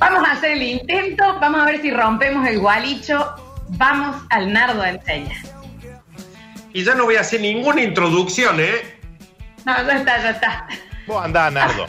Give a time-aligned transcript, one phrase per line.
[0.00, 3.34] Vamos a hacer el intento, vamos a ver si rompemos el gualicho.
[3.68, 5.36] Vamos al nardo de enseña.
[6.72, 8.98] Y ya no voy a hacer ninguna introducción, ¿eh?
[9.66, 10.66] No, ya está, ya está.
[11.06, 11.86] Vos andá, Nardo.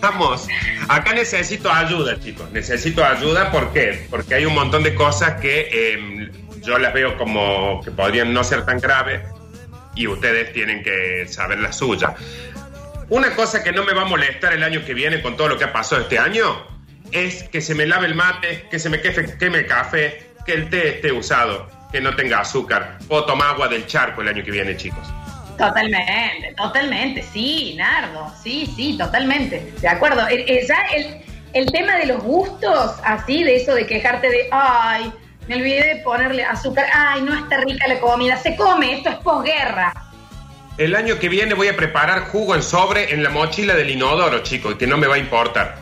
[0.00, 0.48] Vamos,
[0.88, 2.50] acá necesito ayuda, chicos.
[2.52, 4.06] Necesito ayuda, ¿por qué?
[4.10, 6.30] Porque hay un montón de cosas que eh,
[6.60, 9.22] yo las veo como que podrían no ser tan graves
[9.94, 12.14] y ustedes tienen que saber la suya.
[13.08, 15.58] Una cosa que no me va a molestar el año que viene con todo lo
[15.58, 16.79] que ha pasado este año
[17.12, 20.52] es que se me lave el mate, que se me quefe- queme el café, que
[20.54, 22.98] el té esté usado, que no tenga azúcar.
[23.08, 25.06] Puedo tomar agua del charco el año que viene, chicos.
[25.58, 30.26] Totalmente, totalmente, sí, Nardo, sí, sí, totalmente, de acuerdo.
[30.28, 31.20] Eh, eh, ya el,
[31.52, 35.12] el tema de los gustos, así, de eso de quejarte de, ay,
[35.48, 39.16] me olvidé de ponerle azúcar, ay, no está rica la comida, se come, esto es
[39.16, 39.92] posguerra.
[40.78, 44.38] El año que viene voy a preparar jugo en sobre en la mochila del inodoro,
[44.42, 45.76] chicos, que no me va a importar.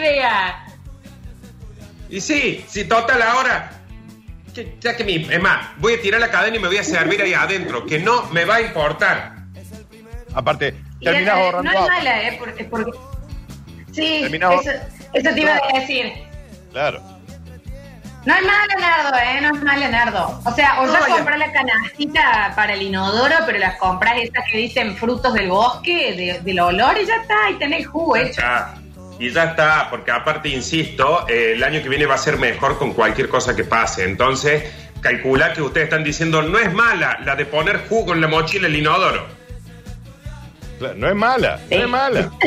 [0.00, 0.66] Idea.
[2.08, 3.70] Y sí, sí, total, ahora.
[4.54, 5.14] que- Ya que mi.
[5.30, 8.00] Es más, voy a tirar la cadena y me voy a servir ahí adentro, que
[8.00, 9.36] no me va a importar.
[10.34, 12.36] Aparte, eh, ahorrando no es mala, ¿eh?
[12.38, 12.90] Porque, porque-
[13.92, 14.70] Sí, eso,
[15.12, 16.12] eso te iba a decir.
[16.72, 17.00] Claro.
[18.26, 19.40] No es malo, Nardo, ¿eh?
[19.40, 20.40] No es malo, Nardo.
[20.44, 24.44] O sea, o No, ya- compras la canastita para el inodoro, pero las compras esas
[24.50, 28.40] que dicen frutos del bosque, de- del olor, y ya está, y tenés jugo hecho.
[28.42, 28.74] Ya,
[29.20, 32.78] y ya está, porque aparte, insisto, eh, el año que viene va a ser mejor
[32.78, 34.02] con cualquier cosa que pase.
[34.04, 34.64] Entonces,
[35.00, 38.66] calcula que ustedes están diciendo, no es mala la de poner jugo en la mochila
[38.66, 39.26] del inodoro.
[40.96, 42.30] No es mala, no es mala.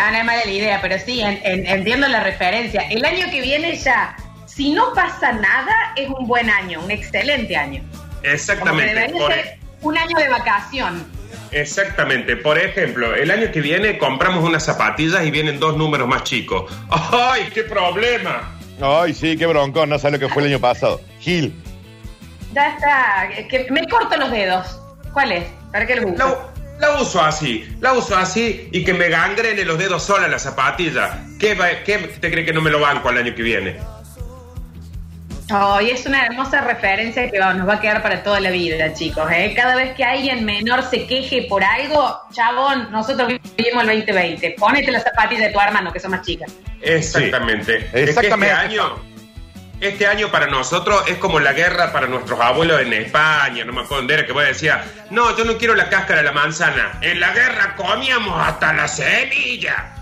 [0.00, 2.82] Ah, no es mala la idea, pero sí, en- en- entiendo la referencia.
[2.88, 4.14] El año que viene ya,
[4.46, 7.82] si no pasa nada, es un buen año, un excelente año.
[7.90, 8.94] Como que Exactamente.
[8.94, 11.04] debería por- ser un año de vacación.
[11.52, 12.36] Exactamente.
[12.36, 16.70] Por ejemplo, el año que viene compramos unas zapatillas y vienen dos números más chicos.
[16.90, 18.54] ¡Ay, qué problema!
[18.80, 21.00] Ay, sí, qué broncón, no sabes lo que fue el año pasado.
[21.20, 21.52] Gil.
[22.54, 24.80] Ya está, que me corto los dedos.
[25.12, 25.44] ¿Cuál es?
[25.72, 26.16] ¿Para qué lo uso?
[26.16, 30.38] La, la uso así, la uso así y que me gangrene los dedos sola la
[30.38, 31.24] zapatilla.
[31.40, 33.76] ¿Qué, qué te cree que no me lo banco al año que viene?
[35.50, 39.30] Ay, es una hermosa referencia que nos va a quedar para toda la vida, chicos.
[39.32, 39.54] ¿eh?
[39.56, 44.56] Cada vez que alguien menor se queje por algo, chabón, nosotros vivimos el 2020.
[44.58, 46.52] Ponete las zapatillas de tu hermano, que son más chicas.
[46.82, 47.80] Exactamente.
[47.80, 48.54] Sí, Es que exactamente.
[48.54, 49.02] este año,
[49.80, 53.64] este año para nosotros es como la guerra para nuestros abuelos en España.
[53.64, 56.26] No me acuerdo dónde era que vos decía, no, yo no quiero la cáscara de
[56.26, 56.98] la manzana.
[57.00, 59.94] En la guerra comíamos hasta la semilla.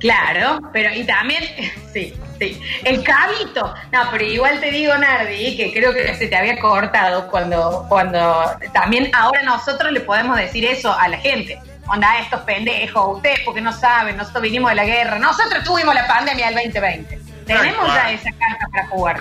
[0.00, 1.42] Claro, pero y también,
[1.92, 3.74] sí, sí, el cabito.
[3.92, 8.44] No, pero igual te digo, Nardi, que creo que se te había cortado cuando, cuando
[8.72, 11.60] también ahora nosotros le podemos decir eso a la gente.
[11.88, 16.06] Onda, estos pendejos, ustedes porque no saben, nosotros vinimos de la guerra, nosotros tuvimos la
[16.06, 17.18] pandemia del 2020.
[17.46, 19.20] Tenemos ya esa carta para jugar.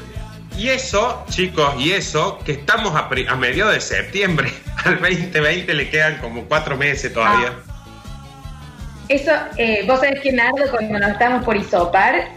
[0.57, 4.51] Y eso, chicos, y eso, que estamos a, a mediados de septiembre.
[4.83, 7.53] Al 2020 le quedan como cuatro meses todavía.
[9.09, 12.27] Eso, eh, vos sabés que Nardo, cuando nos estamos por isopar,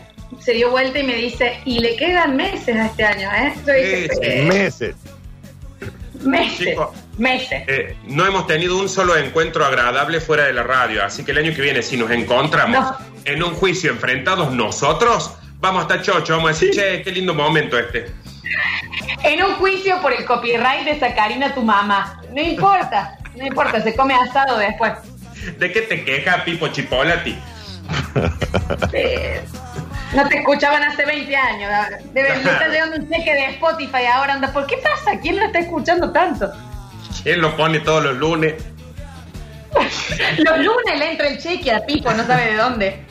[0.40, 3.52] se dio vuelta y me dice, y le quedan meses a este año, ¿eh?
[3.66, 4.18] Yo dije, sí.
[4.22, 4.94] "Eh, Meses.
[6.22, 6.76] meses,
[7.18, 7.62] meses.
[7.66, 11.38] Eh, no hemos tenido un solo encuentro agradable fuera de la radio, así que el
[11.38, 12.96] año que viene, si nos encontramos No.
[13.24, 17.34] en un juicio enfrentados nosotros, vamos a estar chocho, vamos a decir, che, qué lindo
[17.34, 18.06] momento este.
[19.24, 22.20] En un juicio por el copyright de Sacarina tu mamá.
[22.34, 24.92] No importa, no importa, se come asado después.
[25.58, 27.38] ¿De qué te queja, Pipo Chipolati?
[30.14, 31.70] No te escuchaban hace 20 años.
[32.12, 34.34] Debe, le está llegando un cheque de Spotify ahora.
[34.34, 35.18] Anda, ¿por qué pasa?
[35.20, 36.50] ¿Quién lo está escuchando tanto?
[37.24, 38.54] Él lo pone todos los lunes.
[40.38, 43.04] Los lunes le entra el cheque a Pipo, no sabe de dónde.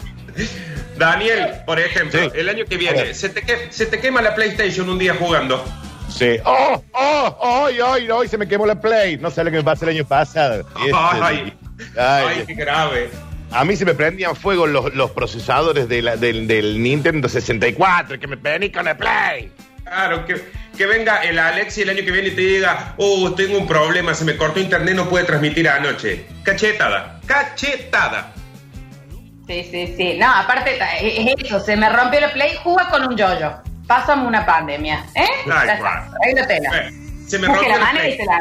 [0.97, 2.29] Daniel, por ejemplo, Sí.
[2.35, 5.63] el año que viene, se te, que- se te quema la PlayStation un día jugando.
[6.09, 6.35] Sí.
[6.43, 6.83] ¡Oh!
[6.91, 7.65] ¡Oh!
[7.67, 8.27] ¡Ay, ay, ay!
[8.27, 9.17] Se me quemó la Play.
[9.17, 10.67] No sé lo que me pasó el año pasado.
[10.83, 11.53] Este, Ay,
[11.97, 13.09] ay, ay, qué grave.
[13.51, 18.19] A mí se me prendían fuego los, los procesadores de la- del, del Nintendo 64,
[18.19, 19.51] que me prendí con la Play.
[19.83, 20.39] Claro, que,
[20.77, 24.13] que venga el Alexi el año que viene y te diga, oh, tengo un problema,
[24.13, 26.27] se me cortó internet, no puede transmitir anoche.
[26.43, 28.33] Cachetada, cachetada.
[29.47, 30.15] Sí, sí, sí.
[30.19, 33.53] No, aparte, es es eso, se me rompió la play, juega con un yoyo.
[33.87, 35.03] Pásame una pandemia.
[35.15, 35.25] ¿Eh?
[35.51, 36.69] Ahí lo tela.
[36.77, 36.91] Eh,
[37.27, 38.17] se me rompió la la mano y play.
[38.17, 38.39] se la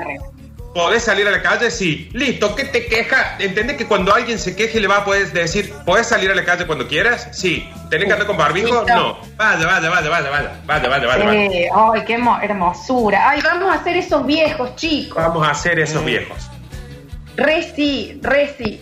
[0.75, 2.09] podés salir a la calle, sí.
[2.13, 3.37] Listo, ¿qué te queja?
[3.39, 6.45] ¿Entendés que cuando alguien se queje le va a poder decir, ¿podés salir a la
[6.45, 7.29] calle cuando quieras?
[7.33, 7.69] Sí.
[7.91, 8.85] ¿Tenés que andar con barbijo?
[8.85, 9.19] No.
[9.37, 11.31] Vaya, vaya, vaya, vaya, vaya, vaya, vaya, vaya.
[11.31, 13.31] Ay, qué hermosura.
[13.31, 15.17] Ay, vamos a hacer esos viejos, chicos.
[15.17, 16.07] Vamos a hacer esos mm.
[16.07, 16.39] viejos.
[17.37, 18.81] Reci, Reci.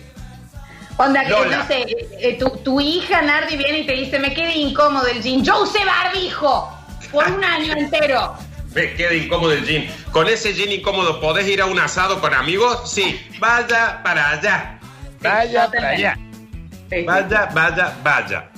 [0.97, 4.33] Onda que, no sé, eh, eh, tu, tu, hija Nardi viene y te dice, me
[4.33, 5.43] quedé incómodo el jean.
[5.43, 6.73] Yo usé barbijo
[7.11, 8.35] por un año entero.
[8.77, 9.87] Me queda incómodo el jean.
[10.11, 12.91] Con ese jean incómodo, ¿podés ir a un asado con amigos?
[12.91, 13.19] Sí.
[13.39, 14.79] Vaya para allá.
[15.19, 16.17] Vaya para allá.
[16.87, 17.01] Sí.
[17.01, 18.49] Vaya, vaya, vaya.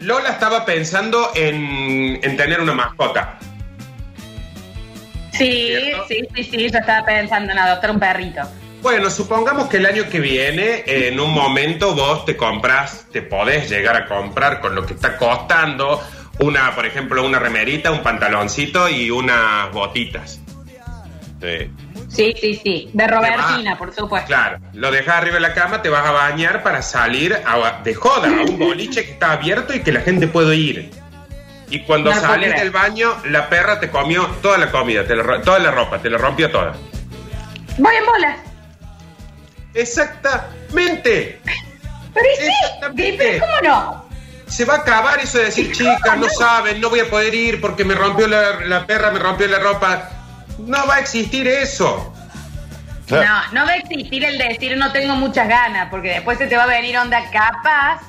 [0.00, 3.38] Lola estaba pensando en, en tener una mascota.
[5.32, 6.04] Sí, ¿Cierto?
[6.06, 8.42] sí, sí, sí, yo estaba pensando en adoptar un perrito.
[8.82, 13.70] Bueno, supongamos que el año que viene, en un momento vos te compras, te podés
[13.70, 15.98] llegar a comprar con lo que está costando
[16.40, 20.40] una, por ejemplo, una remerita, un pantaloncito y unas botitas.
[21.40, 21.70] Sí.
[22.08, 22.90] Sí, sí, sí.
[22.94, 24.26] De Robertina, por supuesto.
[24.28, 27.94] Claro, lo dejas arriba de la cama, te vas a bañar para salir a- de
[27.94, 30.90] joda a un boliche que está abierto y que la gente puede ir.
[31.70, 32.58] Y cuando No creer.
[32.58, 36.08] del baño, la perra te comió toda la comida, te la toda la ropa, te
[36.08, 36.72] la rompió toda.
[37.76, 38.36] Voy en bola.
[39.74, 41.40] Exactamente.
[42.14, 42.48] Pero ¿y sí?
[42.64, 43.16] Exactamente.
[43.18, 44.07] ¿Pero cómo no?
[44.48, 47.60] Se va a acabar eso de decir, chicas, no saben, no voy a poder ir
[47.60, 50.10] porque me rompió la, la perra, me rompió la ropa.
[50.58, 52.12] No va a existir eso.
[53.06, 53.26] Claro.
[53.26, 56.56] No, no va a existir el decir no tengo muchas ganas, porque después se te
[56.56, 58.02] va a venir onda capaz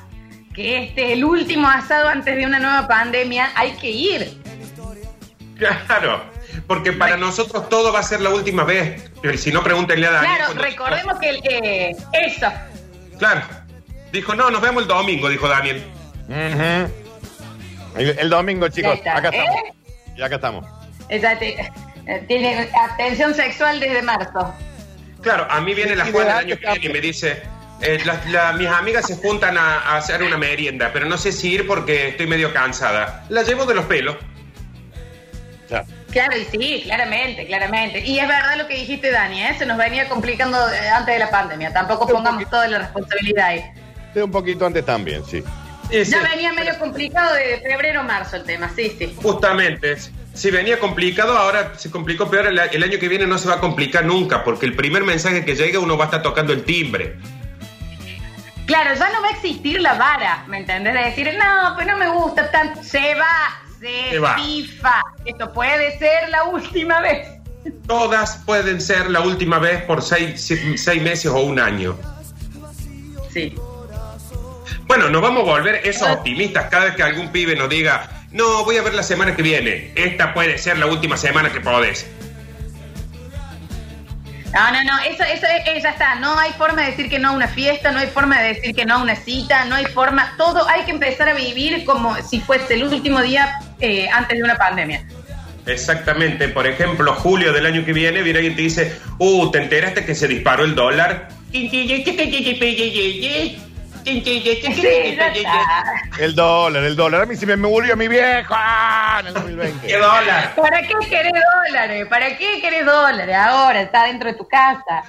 [0.54, 4.40] que este es el último asado antes de una nueva pandemia, hay que ir.
[5.56, 6.24] Claro.
[6.66, 9.10] Porque para nosotros todo va a ser la última vez.
[9.22, 10.36] Pero Si no, pregúntenle a Daniel.
[10.36, 12.46] Claro, recordemos que el que eso.
[13.18, 13.42] Claro.
[14.12, 15.84] Dijo, no, nos vemos el domingo, dijo Daniel.
[16.30, 16.92] Ujú.
[17.98, 19.38] el, el domingo, chicos, está, acá ¿eh?
[19.44, 19.60] estamos.
[20.16, 20.64] Y acá estamos.
[22.06, 24.54] eh, tiene atención sexual desde marzo.
[25.22, 27.42] Claro, a mí viene la Juana el de año que viene y me dice,
[27.82, 31.32] eh, la- la- mis amigas se juntan a, a hacer una merienda, pero no sé
[31.32, 33.24] si ir porque estoy medio cansada.
[33.28, 34.16] La llevo de los pelos.
[35.68, 35.84] Ya.
[36.10, 38.00] Claro, y sí, claramente, claramente.
[38.00, 39.54] Y es verdad lo que dijiste, Dani, ¿eh?
[39.58, 41.72] se nos venía complicando eh, antes de la pandemia.
[41.72, 42.50] Tampoco pongamos poquito.
[42.50, 43.64] toda la responsabilidad ahí.
[44.14, 45.44] De un poquito antes también, sí.
[45.90, 49.14] Ya venía medio complicado de febrero marzo el tema, sí, sí.
[49.20, 49.96] Justamente,
[50.34, 52.46] si venía complicado, ahora se complicó peor.
[52.46, 55.44] El, el año que viene no se va a complicar nunca, porque el primer mensaje
[55.44, 57.16] que llega uno va a estar tocando el timbre.
[58.66, 60.94] Claro, ya no va a existir la vara, ¿me entendés?
[60.94, 62.80] De decir, no, pues no me gusta tanto.
[62.84, 64.36] Se va, se, Se va.
[64.36, 65.02] pifa.
[65.24, 67.26] Esto puede ser la última vez.
[67.88, 71.98] Todas pueden ser la última vez por seis, seis meses o un año.
[73.32, 73.54] Sí.
[74.90, 78.64] Bueno, nos vamos a volver esos optimistas cada vez que algún pibe nos diga, no,
[78.64, 79.92] voy a ver la semana que viene.
[79.94, 82.10] Esta puede ser la última semana que podés.
[84.52, 86.16] No, no, no, eso, eso es- ya está.
[86.16, 88.74] No hay forma de decir que no a una fiesta, no hay forma de decir
[88.74, 90.34] que no a una cita, no hay forma.
[90.36, 94.42] Todo hay que empezar a vivir como si fuese el último día eh, antes de
[94.42, 95.04] una pandemia.
[95.66, 96.48] Exactamente.
[96.48, 100.04] Por ejemplo, julio del año que viene, viene alguien y te dice, uh, ¿te enteraste
[100.04, 101.28] que se disparó el dólar?
[106.18, 107.22] El dólar, el dólar.
[107.22, 109.86] A mí se me murió mi viejo ah, en el 2020.
[109.86, 110.54] ¿Qué dólar?
[110.54, 111.32] ¿Para qué querés
[111.66, 112.06] dólares?
[112.08, 113.36] ¿Para qué querés dólares?
[113.36, 115.02] Ahora está dentro de tu casa.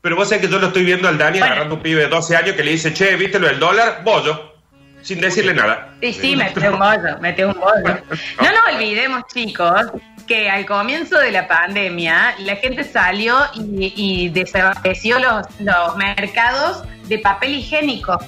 [0.00, 1.52] Pero vos sabés que yo lo estoy viendo al Dani Bueno.
[1.52, 4.02] agarrando un pibe de 12 años que le dice, che, ¿viste lo del dólar?
[4.04, 4.54] Bollo.
[5.02, 5.94] Sin decirle nada.
[6.00, 8.02] Sí, sí, mete un bollo, mete un bollo.
[8.40, 9.92] No nos olvidemos, chicos,
[10.26, 16.82] que al comienzo de la pandemia la gente salió y, y desapareció los, los mercados
[17.08, 18.18] de papel higiénico.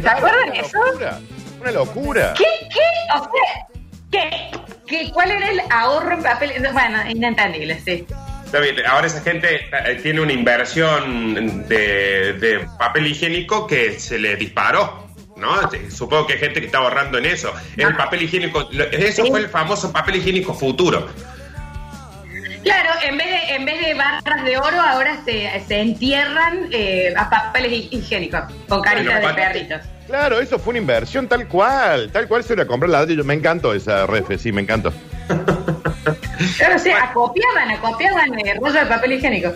[0.00, 0.78] ¿Se acuerdan eso?
[0.84, 1.20] locura.
[1.60, 2.34] Una locura.
[2.36, 2.44] ¿Qué?
[2.68, 2.80] ¿Qué?
[3.18, 3.66] O sea,
[4.10, 4.50] ¿qué?
[4.86, 5.10] ¿Qué?
[5.12, 6.52] ¿Cuál era el ahorro en papel?
[6.72, 8.06] Bueno, inentendible, sí.
[8.44, 14.18] Está bien, ahora esa gente eh, tiene una inversión de, de papel higiénico que se
[14.18, 15.02] le disparó.
[15.34, 15.60] ¿No?
[15.62, 17.52] Este, Supongo que hay gente que está ahorrando en eso.
[17.76, 18.68] Es el papel higiénico.
[18.70, 19.30] Eso Sí.
[19.30, 21.08] fue el famoso papel higiénico futuro.
[22.62, 27.12] Claro, en vez de, en vez de barras de oro, ahora se, se entierran eh,
[27.16, 29.80] a papeles hi- higiénicos con caritas Bueno, de perritos.
[30.06, 32.10] Claro, eso fue una inversión tal cual.
[32.12, 33.24] Tal cual se iba a comprar ladrillo.
[33.24, 34.92] Me encantó esa refe, sí, me encantó.
[36.58, 39.52] Claro, o sea, acopiaban, acopiaban el rollo de papel higiénico.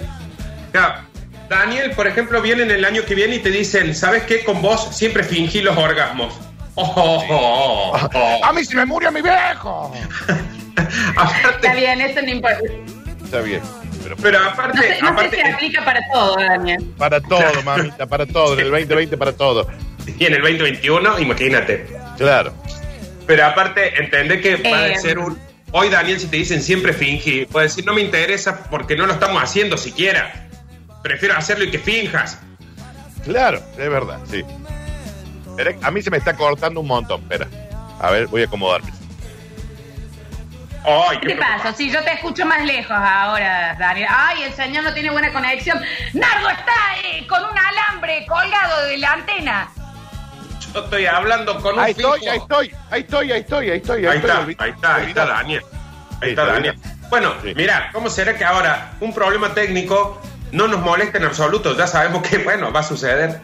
[0.72, 1.04] Ya,
[1.48, 4.44] Daniel, por ejemplo, viene en el año que viene y te dicen, ¿sabes qué?
[4.44, 6.34] Con vos siempre fingí los orgasmos.
[6.74, 8.44] Oh, oh, oh, oh.
[8.44, 9.92] ¡A mí se me murió mi viejo!
[11.16, 12.58] aparte, Está bien, eso no importa.
[13.26, 13.60] Está bien.
[14.02, 16.84] Pero pero No aparte, sé, no sé aparte si aplica para todo, Daniel.
[16.96, 18.54] para todo, mamita, para todo.
[18.54, 19.68] En el 2020 para todo.
[20.18, 21.86] y en el 2021, imagínate.
[22.16, 22.54] Claro.
[23.26, 25.36] Pero aparte, entendé que va Eh, a ser un...
[25.72, 29.12] Hoy, Daniel, si te dicen siempre fingí, puedes decir, no me interesa porque no lo
[29.14, 30.48] estamos haciendo siquiera.
[31.02, 32.38] Prefiero hacerlo y que finjas.
[33.24, 34.44] Claro, es verdad, sí.
[35.50, 37.20] Espera, a mí se me está cortando un montón.
[37.22, 37.48] Espera.
[38.00, 38.90] A ver, voy a acomodarme.
[40.86, 41.72] Ay, ¿Qué te pasa?
[41.72, 44.06] Sí, yo te escucho más lejos ahora, Daniel.
[44.08, 45.80] Ay, el señor no tiene buena conexión.
[46.12, 46.72] Nardo está
[47.04, 49.68] eh, con un alambre colgado de la antena.
[50.72, 52.14] Yo estoy hablando con un Ahí fijo.
[52.14, 54.06] estoy, ahí estoy, ahí estoy, ahí estoy, ahí estoy.
[54.06, 55.26] Ahí estoy, está, ahí está, ahí está.
[55.26, 55.62] Daniel.
[56.22, 56.78] Ahí está Daniel.
[57.08, 57.52] Bueno, Sí.
[57.56, 60.20] mira, ¿cómo será que ahora un problema técnico
[60.52, 61.76] no nos molesta en absoluto?
[61.76, 63.40] Ya sabemos que, bueno, va a suceder.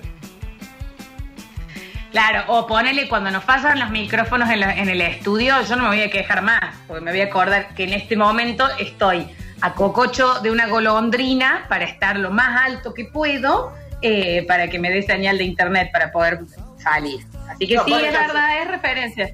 [2.12, 5.85] Claro, o ponele cuando nos fallan los micrófonos en, la- en el estudio, yo no
[5.85, 9.35] me voy a quejar más, porque me voy a acordar que en este momento estoy
[9.62, 14.78] a cococho de una golondrina para estar lo más alto que puedo, eh, para que
[14.78, 16.40] me dé señal de internet para poder
[16.83, 17.25] salir.
[17.49, 19.31] Así que No, sí, vale, es verdad, es referencia.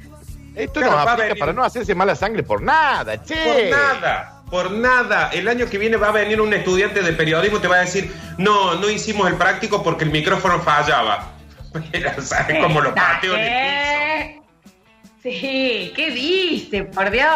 [0.55, 1.41] Esto Claro, nos va a aplica venir.
[1.41, 3.35] para no hacerse mala sangre por nada, che.
[3.71, 5.31] Por nada, por nada.
[5.33, 7.81] El año que viene va a venir un estudiante de periodismo y te va a
[7.81, 11.33] decir, no, no hicimos el práctico porque el micrófono fallaba.
[12.23, 14.43] ¿sabes cómo lo pateo en el piso?
[15.23, 15.31] ¿Qué?
[15.31, 16.85] Sí, ¿qué dice?
[16.85, 17.27] Por Dios.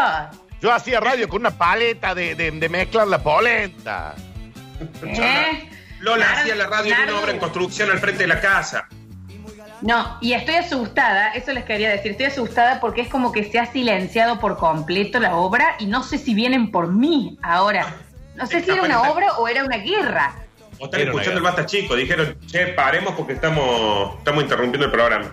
[0.61, 4.15] Yo hacía radio con una paleta de, de- de mezclar la polenta.
[5.05, 5.69] ¿Eh?
[6.01, 8.87] Lola hacía la radio en Nardo- una obra en construcción al frente de la casa.
[9.81, 13.59] No, y estoy asustada, eso les quería decir, estoy asustada porque es como que se
[13.59, 17.97] ha silenciado por completo la obra y no sé si vienen por mí ahora.
[18.37, 20.37] No sé si era una obra o era una guerra.
[20.83, 21.95] O están escuchando el basta chico.
[21.95, 25.33] Dijeron, che, paremos porque estamos, estamos interrumpiendo el programa.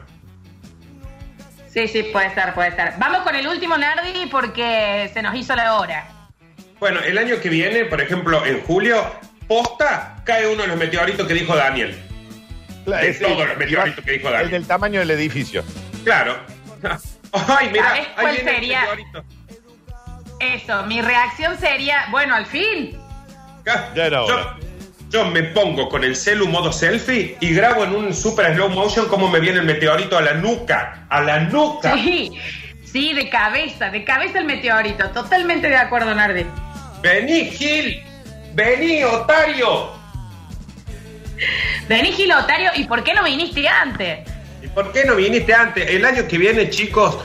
[1.68, 2.94] Sí, sí, puede ser, puede ser.
[3.00, 6.08] Vamos con el último Nardi porque se nos hizo la hora.
[6.80, 9.04] Bueno, el año que viene, por ejemplo, en julio,
[9.48, 12.00] posta, cae uno de los meteoritos que dijo Daniel.
[12.86, 14.52] De todos los meteoritos que dijo El Daniel.
[14.52, 15.64] del tamaño del edificio.
[16.04, 16.38] Claro.
[17.32, 18.84] Ay, mira, ¿Sabes ahí cuál viene el sería?
[20.40, 23.00] Eso, mi reacción sería, bueno, al fin.
[23.66, 24.58] Ya era hora.
[24.60, 24.69] yo
[25.32, 29.28] me pongo con el celu modo selfie y grabo en un super slow motion cómo
[29.28, 31.06] me viene el meteorito a la nuca.
[31.10, 31.96] A la nuca.
[31.96, 32.32] Sí,
[32.84, 35.10] sí, de cabeza, de cabeza el meteorito.
[35.10, 36.46] Totalmente de acuerdo, Nardi.
[37.02, 38.04] Vení, Gil.
[38.54, 39.92] Vení, Otario.
[41.88, 44.20] Vení, Gilotario, ¿y por qué no viniste antes?
[44.62, 45.90] ¿Y por qué no viniste antes?
[45.90, 47.18] El año que viene, chicos,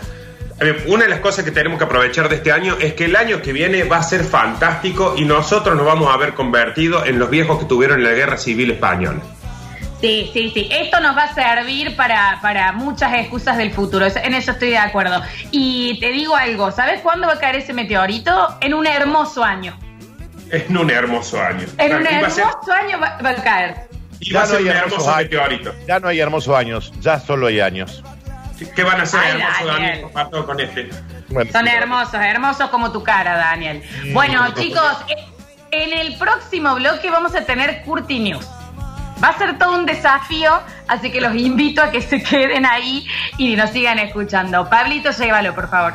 [0.87, 3.41] una de las cosas que tenemos que aprovechar de este año es que el año
[3.43, 7.31] que viene va a ser fantástico y nosotros nos vamos a haber convertido en los
[7.31, 9.21] viejos que tuvieron la guerra civil española.
[10.01, 10.69] Sí, sí, sí.
[10.71, 14.05] Esto nos va a servir para, para muchas excusas del futuro.
[14.07, 15.23] En eso estoy de acuerdo.
[15.51, 18.59] Y te digo algo, ¿sabes cuándo va a caer ese meteorito?
[18.61, 19.79] En un hermoso año.
[20.51, 21.67] En un hermoso año.
[21.79, 23.75] En un ser- hermoso año va, va a caer.
[24.21, 25.75] y va a ser un hermosos hermoso meteorito.
[25.89, 28.05] Ya no hay hermosos años, ya solo hay años.
[28.75, 30.03] ¿Qué van a hacer Ay, hermoso Daniel.
[30.03, 30.91] Comparado con este?
[31.29, 33.83] Bueno, Son hermosos, hermosos como tu cara, Daniel.
[34.13, 35.25] Bueno, chicos, eh,
[35.71, 38.47] en el próximo bloque vamos a tener Curti News.
[39.23, 43.07] Va a ser todo un desafío, así que los invito a que se queden ahí
[43.39, 44.69] y nos sigan escuchando.
[44.69, 45.95] Pablito, llévalo, por favor.